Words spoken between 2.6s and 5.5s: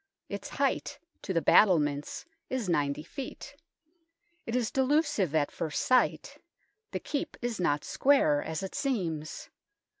90 ft. It is delusive